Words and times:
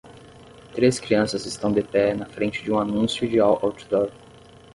Três 0.73 0.99
crianças 0.99 1.45
estão 1.45 1.71
de 1.71 1.83
pé 1.83 2.15
na 2.15 2.25
frente 2.25 2.63
de 2.63 2.71
um 2.71 2.79
anúncio 2.79 3.29
de 3.29 3.39
outdoor. 3.39 4.09